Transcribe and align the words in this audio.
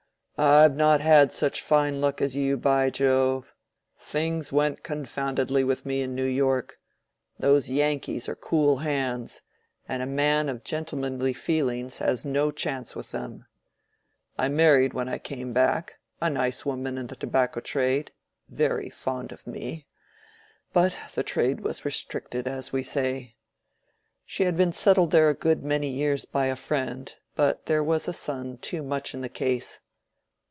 "I've 0.43 0.75
not 0.75 1.01
had 1.01 1.31
such 1.31 1.61
fine 1.61 2.01
luck 2.01 2.19
as 2.19 2.35
you, 2.35 2.57
by 2.57 2.89
Jove! 2.89 3.53
Things 3.99 4.51
went 4.51 4.81
confoundedly 4.83 5.63
with 5.63 5.85
me 5.85 6.01
in 6.01 6.15
New 6.15 6.25
York; 6.25 6.79
those 7.37 7.69
Yankees 7.69 8.27
are 8.27 8.35
cool 8.35 8.77
hands, 8.77 9.43
and 9.87 10.01
a 10.01 10.07
man 10.07 10.49
of 10.49 10.63
gentlemanly 10.63 11.33
feelings 11.33 11.99
has 11.99 12.25
no 12.25 12.49
chance 12.49 12.95
with 12.95 13.11
them. 13.11 13.45
I 14.35 14.49
married 14.49 14.95
when 14.95 15.07
I 15.07 15.19
came 15.19 15.53
back—a 15.53 16.31
nice 16.31 16.65
woman 16.65 16.97
in 16.97 17.05
the 17.05 17.15
tobacco 17.15 17.59
trade—very 17.59 18.89
fond 18.89 19.31
of 19.31 19.45
me—but 19.45 20.97
the 21.13 21.23
trade 21.23 21.59
was 21.59 21.85
restricted, 21.85 22.47
as 22.47 22.73
we 22.73 22.81
say. 22.81 23.35
She 24.25 24.45
had 24.45 24.57
been 24.57 24.73
settled 24.73 25.11
there 25.11 25.29
a 25.29 25.35
good 25.35 25.61
many 25.63 25.89
years 25.89 26.25
by 26.25 26.47
a 26.47 26.55
friend; 26.55 27.15
but 27.35 27.67
there 27.67 27.83
was 27.83 28.07
a 28.07 28.11
son 28.13 28.57
too 28.57 28.81
much 28.81 29.13
in 29.13 29.21
the 29.21 29.29
case. 29.29 29.81